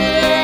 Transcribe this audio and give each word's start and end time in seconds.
yeah. 0.00 0.37